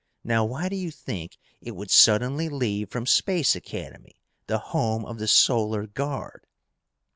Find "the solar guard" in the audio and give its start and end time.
5.19-6.47